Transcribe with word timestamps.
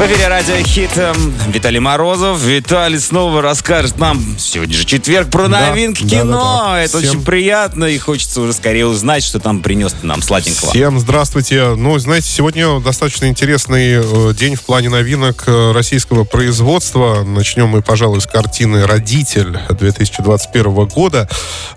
В 0.00 0.02
эфире 0.06 0.28
Радио 0.28 0.54
Хит 0.64 0.96
эм, 0.96 1.34
Виталий 1.52 1.78
Морозов. 1.78 2.40
Виталий 2.42 2.98
снова 2.98 3.42
расскажет 3.42 3.98
нам, 3.98 4.38
сегодня 4.38 4.74
же 4.74 4.86
четверг, 4.86 5.28
про 5.28 5.46
Да, 5.46 5.68
новинки 5.68 6.04
да, 6.04 6.20
кино. 6.22 6.32
да, 6.32 6.68
да. 6.72 6.80
Это 6.80 6.98
Всем- 7.00 7.10
очень 7.10 7.22
приятно 7.22 7.84
и 7.84 7.98
хочется 7.98 8.40
уже 8.40 8.54
скорее 8.54 8.86
узнать, 8.86 9.22
что 9.22 9.40
там 9.40 9.60
принес 9.60 9.92
ты 9.92 10.06
нам 10.06 10.22
сладенького. 10.22 10.70
Всем 10.70 10.98
здравствуйте. 10.98 11.74
Ну, 11.76 11.98
знаете, 11.98 12.28
сегодня 12.30 12.80
достаточно 12.80 13.26
интересный 13.26 14.00
э, 14.02 14.32
день 14.32 14.54
в 14.54 14.62
плане 14.62 14.88
новинок 14.88 15.44
э, 15.46 15.72
российского 15.72 16.24
производства. 16.24 17.22
Начнем 17.22 17.68
мы, 17.68 17.82
пожалуй, 17.82 18.22
с 18.22 18.26
картины 18.26 18.86
«Родитель» 18.86 19.58
2021 19.68 20.86
года. 20.86 21.28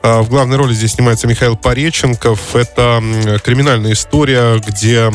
Э, 0.02 0.22
В 0.22 0.30
главной 0.30 0.56
роли 0.56 0.74
здесь 0.74 0.94
снимается 0.94 1.28
Михаил 1.28 1.58
Пореченков. 1.58 2.56
Это 2.56 3.04
криминальная 3.44 3.92
история, 3.92 4.62
где 4.66 5.12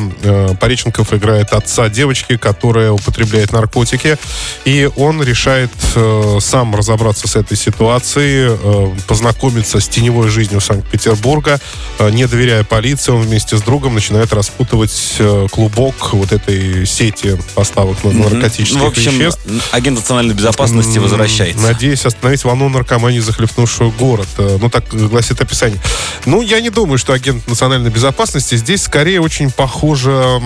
Пореченков 0.60 1.14
играет 1.14 1.54
отца 1.54 1.88
девочки, 1.88 2.36
которая 2.36 2.97
употребляет 2.98 3.52
наркотики. 3.52 4.16
И 4.64 4.88
он 4.96 5.22
решает 5.22 5.70
э, 5.94 6.38
сам 6.40 6.74
разобраться 6.74 7.28
с 7.28 7.36
этой 7.36 7.56
ситуацией, 7.56 8.56
э, 8.60 8.96
познакомиться 9.06 9.80
с 9.80 9.88
теневой 9.88 10.28
жизнью 10.28 10.60
Санкт-Петербурга. 10.60 11.60
Э, 11.98 12.10
не 12.10 12.26
доверяя 12.26 12.64
полиции, 12.64 13.12
он 13.12 13.22
вместе 13.22 13.56
с 13.56 13.62
другом 13.62 13.94
начинает 13.94 14.32
распутывать 14.32 15.14
э, 15.18 15.46
клубок 15.50 16.12
вот 16.12 16.32
этой 16.32 16.86
сети 16.86 17.38
поставок 17.54 18.02
на- 18.04 18.12
наркотических 18.12 18.78
Ну, 18.78 18.84
в 18.86 18.88
общем, 18.88 19.12
веществ. 19.18 19.40
агент 19.72 19.98
национальной 19.98 20.34
безопасности 20.34 20.98
возвращается. 20.98 21.62
Надеюсь 21.62 22.04
остановить 22.04 22.44
волну 22.44 22.68
наркомании, 22.68 23.20
захлестнувшую 23.20 23.92
город. 23.92 24.28
Э, 24.38 24.58
Ну, 24.60 24.68
так 24.70 24.84
гласит 24.88 25.40
описание. 25.40 25.80
Ну, 26.26 26.42
я 26.42 26.60
не 26.60 26.70
думаю, 26.70 26.98
что 26.98 27.12
агент 27.12 27.46
национальной 27.48 27.90
безопасности 27.90 28.56
здесь 28.56 28.82
скорее 28.82 29.20
очень 29.20 29.50
похоже, 29.50 30.40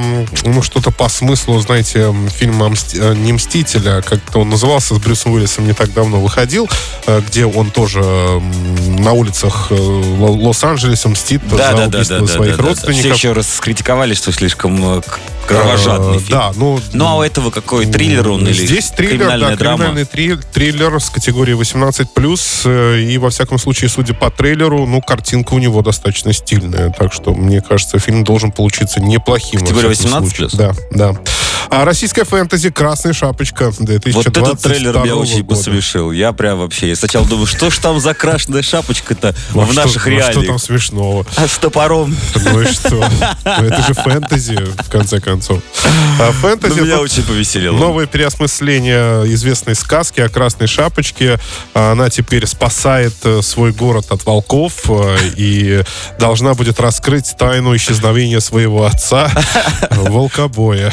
ну, 0.45 0.63
что-то 0.63 0.91
по 0.91 1.09
смыслу, 1.09 1.59
знаете, 1.61 2.13
м, 2.33 2.39
фильма 2.39 2.67
«Мсти- 2.69 2.99
э, 3.01 3.15
«Не 3.15 3.33
мститель», 3.33 3.89
а 3.89 4.03
как-то 4.03 4.41
он 4.41 4.51
назывался, 4.51 4.95
с 4.95 4.99
Брюсом 4.99 5.33
Уиллисом 5.33 5.67
не 5.67 5.73
так 5.73 5.93
давно 5.93 6.21
выходил, 6.21 6.69
э, 7.07 7.21
где 7.27 7.45
он 7.47 7.71
тоже 7.71 8.01
на 8.03 9.13
улицах 9.13 9.69
э, 9.71 9.75
Ло- 9.75 10.49
Лос-Анджелеса 10.49 11.09
мстит 11.09 11.41
Да, 11.51 11.73
за 11.73 11.77
да, 11.77 11.87
убийство 11.87 12.19
да, 12.21 12.27
да, 12.27 12.33
своих 12.33 12.57
да, 12.57 12.63
да. 12.63 12.69
родственников. 12.69 13.01
Все 13.01 13.29
еще 13.29 13.33
раскритиковали, 13.33 14.15
что 14.15 14.33
слишком 14.33 14.99
э, 14.99 15.03
кровожадный 15.47 16.19
фильм. 16.19 16.31
Да, 16.39 16.53
ну... 16.57 16.81
Ну, 16.93 17.07
а 17.07 17.17
у 17.17 17.23
этого 17.23 17.51
какой 17.51 17.87
триллер 17.87 18.29
он 18.29 18.47
или 18.47 18.53
Здесь 18.67 18.91
триллер, 18.91 19.19
криминальная 19.19 19.51
да, 19.51 19.57
драма? 19.57 19.77
криминальный 19.79 20.05
три- 20.05 20.37
триллер 20.53 21.01
с 21.01 21.11
категории 21.11 21.55
18+, 21.57 22.63
э, 22.65 23.01
и, 23.01 23.19
во 23.19 23.31
всяком 23.31 23.59
случае, 23.59 23.91
судя 23.91 24.15
по 24.15 24.31
трейлеру, 24.31 24.87
ну, 24.87 25.01
картинка 25.01 25.55
у 25.55 25.59
него 25.59 25.83
достаточно 25.83 26.33
стильная, 26.33 26.91
так 26.91 27.13
что, 27.13 27.35
мне 27.35 27.61
кажется, 27.61 27.99
фильм 27.99 28.25
должен 28.25 28.53
получиться 28.53 29.01
неплохим. 29.01 29.61
Категория 29.61 29.93
всяком 29.95 30.25
18+? 30.25 30.29
случае. 30.37 30.49
Да, 30.55 30.73
да. 30.93 31.15
А 31.71 31.85
российская 31.85 32.25
фэнтези 32.25 32.71
«Красная 32.71 33.13
шапочка» 33.13 33.73
2022 33.79 34.43
Вот 34.43 34.49
этот 34.53 34.63
трейлер 34.63 34.99
меня 34.99 35.17
очень 35.17 35.43
года. 35.43 35.57
посмешил. 35.57 36.13
Я 36.13 36.33
прям 36.33 36.59
вообще... 36.59 36.89
Я 36.89 36.97
сначала 36.97 37.27
думаю, 37.27 37.47
что 37.47 37.71
ж 37.71 37.79
там 37.79 37.99
за 38.01 38.15
крашеная 38.15 38.63
шапочка-то 38.63 39.35
Ну, 39.55 39.63
а 39.63 39.67
в 39.67 39.73
что- 39.73 39.83
наших 39.85 40.07
ну, 40.07 40.17
а 40.19 40.23
Что 40.23 40.33
там 40.33 40.43
реалиях? 40.43 40.61
смешного? 40.63 41.27
А 41.37 41.49
с 41.49 41.59
топором. 41.59 42.17
Ну 42.35 42.61
и 42.63 42.67
что? 42.73 42.91
Ну, 43.45 43.51
Это 43.67 43.83
же 43.87 43.95
фэнтези, 43.95 44.55
в 44.83 44.91
конце 44.91 45.21
концов. 45.21 45.61
А 46.21 46.27
Ну, 46.27 46.33
Фэнтези... 46.33 46.81
меня 46.81 46.97
тут- 46.97 47.05
очень 47.05 47.23
повеселило. 47.23 47.77
Новое 47.77 48.07
переосмысление 48.07 49.33
известной 49.35 49.75
сказки 49.75 50.21
о 50.21 50.29
Красной 50.29 50.67
Шапочке. 50.67 51.39
Она 51.75 52.11
теперь 52.11 52.47
спасает 52.47 53.15
э, 53.25 53.41
свой 53.43 53.73
город 53.73 54.07
от 54.11 54.25
волков 54.27 54.73
э, 54.89 55.17
и 55.37 55.83
должна 56.19 56.55
будет 56.55 56.81
раскрыть 56.81 57.35
тайну 57.39 57.75
исчезновения 57.77 58.41
своего 58.41 58.85
отца, 58.85 59.31
волкобоя. 59.91 60.93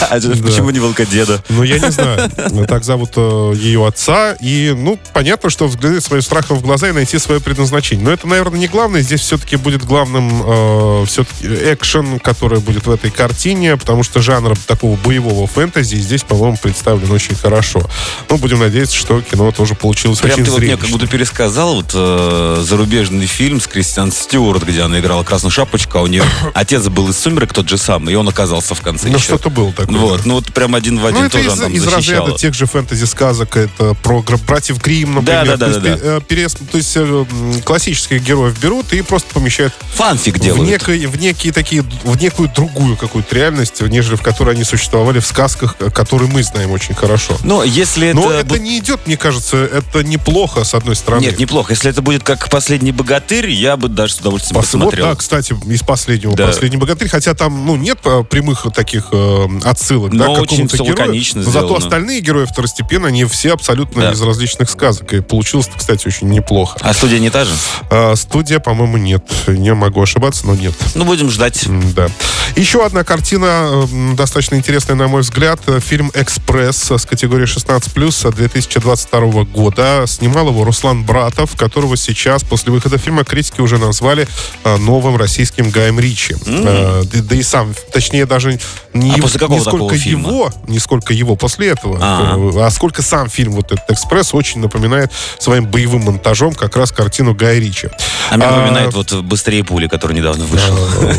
А 0.10 0.20
почему 0.20 0.70
не 0.70 0.80
волкодеда? 0.80 1.42
Ну, 1.48 1.62
я 1.62 1.78
не 1.78 1.90
знаю. 1.90 2.30
Так 2.68 2.84
зовут 2.84 3.12
э, 3.16 3.52
ее 3.56 3.86
отца. 3.86 4.36
И, 4.40 4.74
ну, 4.76 4.98
понятно, 5.12 5.50
что 5.50 5.66
взглянуть 5.66 6.04
своим 6.04 6.22
страхом 6.22 6.58
в 6.58 6.62
глаза 6.62 6.88
и 6.88 6.92
найти 6.92 7.18
свое 7.18 7.40
предназначение. 7.40 8.04
Но 8.04 8.12
это, 8.12 8.26
наверное, 8.26 8.58
не 8.58 8.68
главное. 8.68 9.00
Здесь 9.00 9.20
все-таки 9.20 9.56
будет 9.56 9.84
главным 9.84 10.42
э, 10.44 11.04
все-таки 11.06 11.46
экшен, 11.46 12.20
который 12.20 12.60
будет 12.60 12.86
в 12.86 12.90
этой 12.90 13.10
картине, 13.10 13.76
потому 13.76 14.02
что 14.02 14.20
жанр 14.20 14.56
такого 14.66 14.96
боевого 14.96 15.46
фэнтези 15.46 15.96
здесь, 15.96 16.22
по-моему, 16.22 16.56
представлен 16.60 17.10
очень 17.10 17.34
хорошо. 17.34 17.88
Ну, 18.28 18.38
будем 18.38 18.60
надеяться, 18.60 18.96
что 18.96 19.20
кино 19.20 19.50
тоже 19.52 19.74
получилось 19.74 20.18
Прям 20.18 20.34
очень 20.34 20.44
ты 20.44 20.50
вот 20.50 20.60
мне 20.60 20.76
как 20.76 20.90
будто 20.90 21.06
пересказал 21.06 21.76
вот 21.76 21.92
э, 21.94 22.62
зарубежный 22.62 23.26
фильм 23.26 23.60
с 23.60 23.66
Кристиан 23.66 24.12
Стюарт, 24.12 24.64
где 24.64 24.82
она 24.82 25.00
играла 25.00 25.22
красную 25.24 25.50
шапочку, 25.52 25.98
а 25.98 26.02
у 26.02 26.06
нее 26.06 26.24
отец 26.54 26.86
был 26.88 27.08
из 27.08 27.18
«Сумерек» 27.18 27.52
тот 27.52 27.68
же 27.68 27.78
самый, 27.78 28.14
и 28.14 28.16
он 28.16 28.28
оказался 28.28 28.74
в 28.74 28.80
конце 28.80 29.08
Ну, 29.08 29.18
что-то 29.18 29.50
было 29.50 29.70
такое. 29.86 30.00
Вот, 30.00 30.16
да. 30.18 30.22
ну 30.26 30.34
вот 30.34 30.52
прям 30.52 30.74
один 30.74 30.98
в 30.98 31.06
один 31.06 31.22
Ну, 31.24 31.30
тоже 31.30 31.48
из, 31.48 31.52
она 31.52 31.62
там 31.62 31.72
из 31.72 31.82
защищала. 31.82 32.18
разряда 32.26 32.38
тех 32.38 32.54
же 32.54 32.66
фэнтези-сказок. 32.66 33.56
Это 33.56 33.94
про 33.94 34.22
братьев 34.46 34.80
Гримм, 34.82 35.14
например. 35.16 35.46
Да, 35.46 35.56
да, 35.56 35.66
да, 35.68 35.74
то 35.74 35.80
да, 35.80 35.90
есть, 35.90 36.02
э, 36.04 36.20
перес- 36.28 36.70
то 36.70 36.76
есть 36.78 36.92
э, 36.96 37.24
классических 37.64 38.22
героев 38.22 38.58
берут 38.60 38.92
и 38.92 39.02
просто 39.02 39.32
помещают 39.34 39.72
Фанфик 39.94 40.36
в, 40.36 40.40
делают. 40.40 40.68
некой, 40.68 41.06
в 41.06 41.16
некие 41.18 41.52
такие, 41.52 41.82
в 42.04 42.20
некую 42.20 42.50
другую 42.54 42.96
какую-то 42.96 43.34
реальность, 43.34 43.80
нежели 43.80 44.16
в 44.16 44.22
которой 44.22 44.54
они 44.54 44.64
существовали 44.64 45.20
в 45.20 45.26
сказках, 45.26 45.76
э, 45.80 45.90
которые 45.90 46.30
мы 46.30 46.42
знаем 46.42 46.70
очень 46.70 46.94
хорошо. 46.94 47.36
Но 47.42 47.62
если 47.64 48.08
это... 48.08 48.16
Но 48.16 48.30
это 48.30 48.58
не 48.58 48.78
идет, 48.78 49.06
мне 49.06 49.16
кажется, 49.16 49.56
это 49.56 50.02
неплохо, 50.04 50.64
с 50.64 50.74
одной 50.74 50.96
стороны. 50.96 51.22
Нет, 51.22 51.38
неплохо. 51.38 51.72
Если 51.72 51.90
это 51.90 52.02
будет 52.02 52.22
как 52.22 52.48
«Последний 52.48 52.92
богатырь», 52.92 53.50
я 53.50 53.76
бы 53.76 53.88
даже 53.88 54.14
с 54.14 54.18
удовольствием 54.20 54.54
Пос- 54.60 54.64
Вот, 54.64 54.72
посмотрел. 54.72 55.06
да, 55.06 55.14
кстати, 55.14 55.56
из 55.66 55.80
последнего 55.82 56.34
Да. 56.36 56.46
«Последний 56.46 56.76
богатырь», 56.78 57.08
хотя 57.08 57.34
там, 57.34 57.66
ну, 57.66 57.76
нет 57.76 57.98
прямых 58.30 58.66
таких 58.74 59.08
э, 59.12 59.46
отсылок, 59.74 60.12
Но 60.12 60.18
да, 60.34 60.40
к 60.40 60.42
какому-то 60.48 60.76
герою. 60.78 61.22
Но 61.34 61.42
зато 61.50 61.76
остальные 61.76 62.20
герои 62.20 62.44
второстепенно, 62.46 63.08
они 63.08 63.24
все 63.24 63.52
абсолютно 63.52 64.02
Да. 64.02 64.12
из 64.12 64.22
различных 64.22 64.70
сказок. 64.70 65.12
И 65.12 65.20
получилось, 65.20 65.68
кстати, 65.76 66.06
очень 66.06 66.28
неплохо. 66.28 66.78
А 66.80 66.92
студия 66.94 67.18
не 67.18 67.30
та 67.30 67.44
же? 67.44 67.52
А, 67.90 68.14
студия, 68.16 68.58
по-моему, 68.60 68.96
нет. 68.96 69.24
Не 69.46 69.74
могу 69.74 70.02
ошибаться, 70.02 70.46
но 70.46 70.54
нет. 70.54 70.74
Ну, 70.94 71.04
будем 71.04 71.30
ждать. 71.30 71.64
Да. 71.94 72.08
Еще 72.56 72.84
одна 72.84 73.04
картина, 73.04 73.88
достаточно 74.16 74.54
интересная, 74.56 74.96
на 74.96 75.08
мой 75.08 75.22
взгляд. 75.22 75.60
Фильм 75.80 76.10
«Экспресс» 76.14 76.90
с 76.90 77.04
категории 77.04 77.46
16+, 77.46 78.32
2022 78.32 79.44
года. 79.44 80.04
Снимал 80.06 80.48
его 80.48 80.64
Руслан 80.64 81.04
Братов, 81.04 81.56
которого 81.56 81.96
сейчас, 81.96 82.42
после 82.44 82.72
выхода 82.72 82.98
фильма, 82.98 83.24
критики 83.24 83.60
уже 83.60 83.78
назвали 83.78 84.28
э, 84.64 84.76
новым 84.76 85.16
российским 85.16 85.70
Гаем 85.70 85.98
Ричи. 85.98 86.34
Э, 86.46 87.02
Да, 87.04 87.22
да 87.22 87.36
и 87.36 87.42
сам, 87.42 87.74
точнее, 87.92 88.26
даже 88.26 88.58
не, 88.92 89.12
А 89.14 89.18
после 89.18 89.40
какого 89.40 89.58
не 89.58 89.63
сколько 89.64 89.96
фильма? 89.96 90.28
его, 90.28 90.52
не 90.66 90.78
сколько 90.78 91.12
его 91.12 91.36
после 91.36 91.68
этого, 91.68 91.98
А. 92.00 92.36
э, 92.36 92.60
а 92.64 92.70
сколько 92.70 93.02
сам 93.02 93.28
фильм, 93.28 93.52
вот 93.52 93.72
этот 93.72 93.90
«Экспресс», 93.90 94.34
очень 94.34 94.60
напоминает 94.60 95.10
своим 95.38 95.66
боевым 95.66 96.02
монтажом 96.02 96.54
как 96.54 96.76
раз 96.76 96.92
картину 96.92 97.34
Гая 97.34 97.58
Ричи. 97.58 97.88
А 98.30 98.36
меня 98.36 98.48
А, 98.48 98.56
напоминает 98.56 98.94
вот 98.94 99.12
«Быстрее 99.22 99.64
пули», 99.64 99.86
который 99.86 100.16
недавно 100.16 100.44
вышел. 100.44 100.76
Э, 101.02 101.14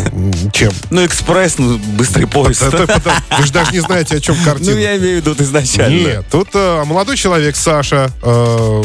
Чем? 0.54 0.72
Ну, 0.90 1.06
экспресс, 1.06 1.58
ну, 1.58 1.78
быстрый 1.78 2.26
поезд. 2.26 2.62
Вы 2.64 3.46
же 3.46 3.52
даже 3.52 3.72
не 3.72 3.80
знаете, 3.80 4.18
о 4.18 4.20
чем 4.20 4.36
картина. 4.46 4.72
Ну, 4.72 4.78
я 4.78 4.98
имею 4.98 5.22
в 5.22 5.26
виду 5.26 5.44
изначально. 5.44 5.96
Нет, 5.96 6.26
тут 6.32 6.50
э, 6.54 6.84
молодой 6.86 7.18
человек, 7.18 7.56
Саша, 7.56 8.10
э, 8.22 8.82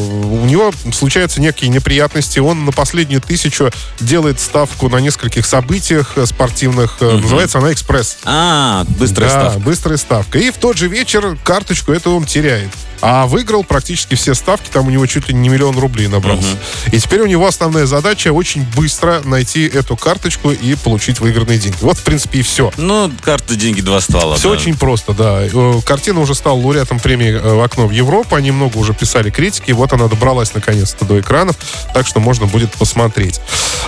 него 0.70 0.92
случаются 0.92 1.40
некие 1.40 1.68
неприятности. 1.68 2.38
Он 2.38 2.64
на 2.64 2.72
последнюю 2.72 3.20
тысячу 3.20 3.70
делает 3.98 4.40
ставку 4.40 4.88
на 4.88 4.96
нескольких 4.96 5.46
событиях 5.46 6.12
э, 6.16 6.26
спортивных. 6.26 6.96
Э, 7.00 7.18
Называется 7.18 7.58
она 7.58 7.72
«Экспресс». 7.72 8.18
А, 8.24 8.84
быстрая 8.98 9.30
да, 9.30 9.40
ставка. 9.40 9.60
быстрая 9.60 9.96
ставка. 9.98 10.38
И 10.38 10.50
в 10.50 10.58
тот 10.58 10.76
же 10.76 10.88
вечер 10.88 11.36
карточку 11.44 11.92
эту 11.92 12.12
он 12.12 12.24
теряет. 12.24 12.70
А 13.00 13.26
выиграл 13.26 13.64
практически 13.64 14.14
все 14.14 14.34
ставки, 14.34 14.68
там 14.70 14.86
у 14.86 14.90
него 14.90 15.06
чуть 15.06 15.28
ли 15.28 15.34
не 15.34 15.48
миллион 15.48 15.78
рублей 15.78 16.08
набрался. 16.08 16.58
И 16.92 16.98
теперь 16.98 17.20
у 17.20 17.26
него 17.26 17.46
основная 17.46 17.86
задача 17.86 18.32
очень 18.32 18.64
быстро 18.76 19.20
найти 19.24 19.66
эту 19.66 19.96
карточку 19.96 20.50
и 20.50 20.74
получить 20.74 21.20
выигранные 21.20 21.58
деньги. 21.58 21.76
Вот, 21.80 21.98
в 21.98 22.02
принципе, 22.02 22.40
и 22.40 22.42
все. 22.42 22.72
Ну, 22.76 23.10
карта 23.22 23.56
«Деньги, 23.56 23.80
два 23.80 24.00
ствола». 24.00 24.36
Все 24.36 24.48
да. 24.48 24.54
очень 24.54 24.76
просто, 24.76 25.12
да. 25.12 25.40
Э, 25.42 25.80
Картина 25.84 26.20
уже 26.20 26.34
стала 26.34 26.56
лауреатом 26.56 27.00
премии 27.00 27.32
э, 27.32 27.54
в 27.54 27.62
окно 27.62 27.86
в 27.86 27.90
Европу. 27.90 28.34
Они 28.34 28.50
много 28.50 28.76
уже 28.78 28.94
писали 28.94 29.30
критики. 29.30 29.72
Вот 29.72 29.92
она 29.92 30.08
добралась 30.08 30.54
наконец-то 30.54 31.04
до 31.04 31.20
экранов. 31.20 31.56
Так 31.94 32.06
что 32.06 32.20
можно 32.20 32.46
будет 32.46 32.72
посмотреть. 32.72 33.40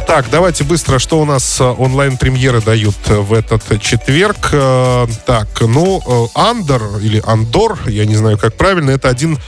Так, 0.07 0.27
давайте 0.31 0.65
быстро, 0.65 0.99
что 0.99 1.21
у 1.21 1.25
нас 1.25 1.61
э, 1.61 1.65
онлайн-премьеры 1.65 2.61
дают 2.61 2.97
э, 3.07 3.17
в 3.17 3.33
этот 3.33 3.81
четверг. 3.81 4.51
Э, 4.53 5.07
Так, 5.27 5.49
ну, 5.61 6.03
э, 6.35 6.39
Андер 6.39 6.83
или 7.01 7.23
Андор, 7.27 7.79
я 7.87 8.05
не 8.05 8.17
знаю, 8.17 8.39
как 8.39 8.55
правильно, 8.55 8.91
это 8.91 9.02
один 9.05 9.39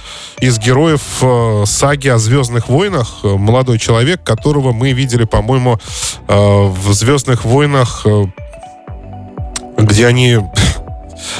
из 0.40 0.58
героев 0.58 1.02
э, 1.22 1.64
саги 1.66 2.08
о 2.08 2.18
Звездных 2.18 2.68
войнах. 2.68 3.20
Э, 3.22 3.36
Молодой 3.36 3.78
человек, 3.78 4.22
которого 4.22 4.72
мы 4.72 4.92
видели, 4.92 5.24
по-моему, 5.24 5.78
э, 6.28 6.34
в 6.34 6.92
Звездных 6.92 7.44
войнах, 7.44 8.06
где 9.76 10.06
они 10.06 10.38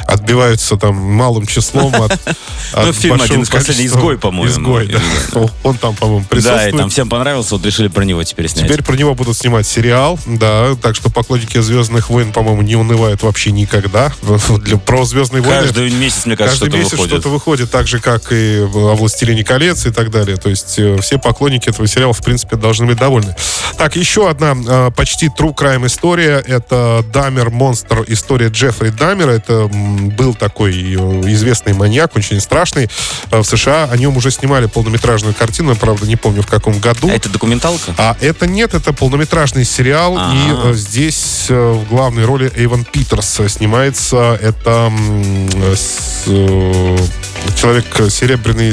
отбиваются 0.06 0.76
там 0.76 0.96
малым 0.96 1.46
числом 1.46 1.94
от, 1.94 2.18
Ну, 2.72 2.88
от 2.88 2.96
фильм 2.96 3.16
большого 3.18 3.24
один 3.24 3.42
из 3.42 3.50
последних, 3.50 3.86
«Изгой», 3.86 4.18
по-моему. 4.18 4.50
«Изгой», 4.50 4.88
да. 5.32 5.40
Он 5.62 5.76
там, 5.76 5.94
по-моему, 5.94 6.20
Да, 6.20 6.36
и 6.36 6.40
присутствует. 6.40 6.76
там 6.76 6.90
всем 6.90 7.08
понравился, 7.08 7.54
вот 7.54 7.64
решили 7.64 7.88
про 7.88 8.04
него 8.04 8.22
теперь 8.24 8.48
снять. 8.48 8.66
Теперь 8.66 8.82
про 8.82 8.96
него 8.96 9.14
будут 9.14 9.36
снимать 9.36 9.66
сериал, 9.66 10.18
да, 10.26 10.74
так 10.80 10.96
что 10.96 11.10
поклонники 11.10 11.60
«Звездных 11.60 12.10
войн», 12.10 12.32
по-моему, 12.32 12.62
не 12.62 12.76
унывают 12.76 13.22
вообще 13.22 13.52
никогда. 13.52 14.12
Для, 14.58 14.76
про 14.78 15.04
«Звездные 15.04 15.42
войны» 15.42 15.62
Каждый 15.62 15.90
месяц, 15.90 16.26
мне 16.26 16.36
кажется, 16.36 16.60
каждый 16.60 16.70
что-то 16.70 16.78
месяц 16.78 16.92
выходит. 16.92 17.12
что-то 17.12 17.28
выходит, 17.28 17.70
так 17.70 17.86
же, 17.86 18.00
как 18.00 18.32
и 18.32 18.58
о 18.60 18.94
«Властелине 18.94 19.44
колец» 19.44 19.86
и 19.86 19.90
так 19.90 20.10
далее. 20.10 20.36
То 20.36 20.48
есть 20.48 20.74
э, 20.78 20.98
все 21.00 21.18
поклонники 21.18 21.68
этого 21.68 21.86
сериала, 21.86 22.12
в 22.12 22.22
принципе, 22.22 22.56
должны 22.56 22.86
быть 22.86 22.98
довольны. 22.98 23.34
Так, 23.76 23.96
еще 23.96 24.28
одна 24.28 24.54
э, 24.54 24.90
почти 24.96 25.26
true 25.26 25.54
crime 25.54 25.86
история. 25.86 26.42
Это 26.46 27.04
«Дамер 27.12 27.50
Монстр». 27.50 28.04
История 28.06 28.48
Джеффри 28.48 28.90
Дамера. 28.90 29.30
Это 29.30 29.68
был 30.16 30.34
такой 30.34 30.72
э, 30.72 30.96
известный 31.32 31.72
маньяк, 31.74 32.16
очень 32.16 32.40
страшный. 32.40 32.88
Э, 33.30 33.40
в 33.40 33.44
США 33.44 33.88
о 33.90 33.96
нем 33.96 34.16
уже 34.16 34.30
снимали 34.30 34.66
полнометражную 34.66 35.34
картину, 35.34 35.70
я, 35.70 35.76
правда, 35.76 36.06
не 36.06 36.16
помню, 36.16 36.42
в 36.42 36.46
каком 36.46 36.78
году. 36.78 37.08
А 37.08 37.12
это 37.12 37.28
документалка? 37.28 37.94
А 37.98 38.16
это 38.20 38.46
нет, 38.46 38.74
это 38.74 38.92
полнометражный 38.92 39.64
сериал, 39.64 40.16
Ага. 40.18 40.34
и 40.34 40.70
э, 40.70 40.74
здесь 40.74 41.46
в 41.48 41.84
главной 41.88 42.24
роли 42.24 42.50
Эйвен 42.56 42.84
Питерс 42.84 43.40
снимается. 43.48 44.38
Это 44.40 44.92
с, 45.74 46.24
человек 47.56 47.84
э, 48.00 48.08
серебряный, 48.10 48.70
э, 48.70 48.72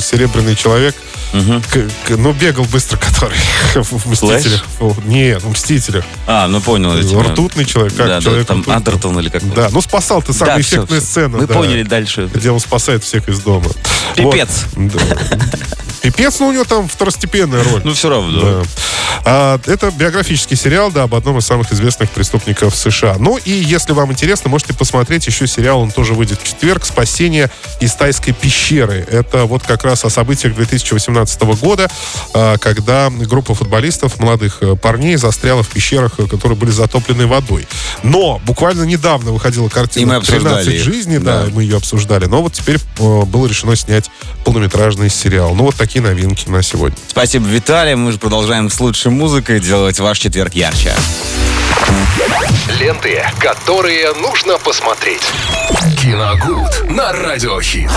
серебряный 0.00 0.54
человек. 0.56 0.94
К- 1.32 2.08
к- 2.08 2.16
ну, 2.16 2.32
бегал 2.32 2.64
быстро, 2.64 2.96
который 3.10 3.36
в 3.74 4.06
«Мстителях». 4.10 4.64
О, 4.80 4.92
Нет, 5.04 5.40
в 5.44 5.50
«Мстителях». 5.50 6.04
А, 6.26 6.48
ну 6.48 6.60
понял. 6.60 6.92
да. 6.92 7.22
Ртутный 7.30 7.64
человек, 7.64 7.94
как 7.96 8.06
Да, 8.08 8.16
да, 8.16 8.20
человек 8.20 8.46
там 8.48 8.56
ртутный. 8.62 8.76
Андертон 8.76 9.20
или 9.20 9.28
как 9.28 9.54
Да, 9.54 9.68
ну 9.70 9.80
спасал 9.80 10.22
ты 10.22 10.32
самая 10.32 10.56
Да, 10.56 10.62
всё, 10.62 10.76
эффектная 10.78 10.98
всё. 11.00 11.06
сцена. 11.08 11.38
Мы 11.38 11.46
да, 11.46 11.54
поняли 11.54 11.84
дальше. 11.84 12.28
Где 12.34 12.50
он 12.50 12.58
спасает 12.58 13.04
всех 13.04 13.28
из 13.28 13.38
дома. 13.40 13.68
Пипец. 14.16 14.64
Вот. 14.74 15.02
Пипец, 16.02 16.38
но 16.40 16.48
у 16.48 16.52
него 16.52 16.64
там 16.64 16.88
второстепенная 16.88 17.62
роль. 17.64 17.82
Ну, 17.84 17.92
все 17.94 18.08
равно. 18.08 18.40
Да. 18.40 18.62
А, 19.24 19.60
это 19.66 19.90
биографический 19.90 20.56
сериал, 20.56 20.90
да, 20.90 21.04
об 21.04 21.14
одном 21.14 21.38
из 21.38 21.46
самых 21.46 21.72
известных 21.72 22.10
преступников 22.10 22.74
США. 22.74 23.16
Ну 23.18 23.36
и 23.36 23.50
если 23.50 23.92
вам 23.92 24.10
интересно, 24.12 24.48
можете 24.50 24.72
посмотреть 24.74 25.26
еще 25.26 25.46
сериал, 25.46 25.80
он 25.80 25.90
тоже 25.90 26.14
выйдет 26.14 26.40
в 26.40 26.44
четверг, 26.46 26.84
«Спасение 26.86 27.50
из 27.80 27.94
тайской 27.94 28.32
пещеры». 28.32 29.06
Это 29.10 29.44
вот 29.44 29.62
как 29.62 29.84
раз 29.84 30.04
о 30.04 30.10
событиях 30.10 30.54
2018 30.54 31.42
года, 31.60 31.90
а, 32.34 32.56
когда 32.58 33.10
группа 33.10 33.54
футболистов, 33.54 34.18
молодых 34.18 34.58
э, 34.62 34.76
парней, 34.76 35.16
застряла 35.16 35.62
в 35.62 35.68
пещерах, 35.68 36.12
э, 36.18 36.26
которые 36.26 36.56
были 36.56 36.70
затоплены 36.70 37.26
водой. 37.26 37.66
Но 38.02 38.40
буквально 38.44 38.84
недавно 38.84 39.32
выходила 39.32 39.68
картина 39.68 40.16
обсуждали 40.16 40.66
«13 40.66 40.76
их. 40.76 40.82
жизней», 40.82 41.18
да, 41.18 41.44
Да. 41.44 41.50
мы 41.52 41.62
ее 41.62 41.76
обсуждали. 41.76 42.26
Но 42.26 42.42
вот 42.42 42.54
теперь 42.54 42.76
э, 42.98 43.22
было 43.24 43.46
решено 43.46 43.76
снять 43.76 44.10
полнометражный 44.44 45.10
сериал. 45.10 45.54
Ну 45.54 45.64
вот 45.64 45.76
такие 45.90 46.02
новинки 46.02 46.48
на 46.48 46.62
сегодня. 46.62 46.96
Спасибо, 47.08 47.48
Виталий. 47.48 47.96
Мы 47.96 48.12
же 48.12 48.18
продолжаем 48.18 48.70
с 48.70 48.78
лучшей 48.78 49.10
музыкой 49.10 49.58
делать 49.58 49.98
ваш 49.98 50.20
четверг 50.20 50.54
ярче. 50.54 50.94
Ленты, 52.78 53.24
которые 53.40 54.12
нужно 54.14 54.56
посмотреть. 54.58 55.22
Киногуд 56.00 56.88
на 56.88 57.12
радиохит. 57.12 57.90